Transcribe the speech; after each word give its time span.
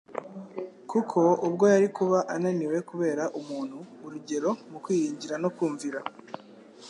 kuko 0.91 1.19
ubwo 1.47 1.65
yari 1.73 1.87
kuba 1.97 2.19
ananiwe 2.35 2.77
kubera 2.89 3.23
umuntu 3.39 3.77
urugero 4.05 4.49
mu 4.69 4.77
kwiringira 4.83 5.35
no 5.43 5.49
kumvira 5.57 5.99